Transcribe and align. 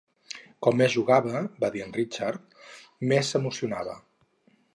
"Com 0.67 0.79
més 0.81 0.93
jugava", 0.95 1.41
va 1.65 1.69
dir 1.75 1.83
Richard, 1.99 2.57
"més 3.13 3.31
s'emocionava". 3.35 3.95